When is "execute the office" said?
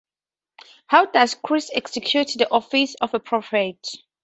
1.75-2.95